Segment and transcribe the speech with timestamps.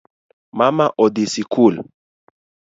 [0.59, 1.75] Mama odhii sikul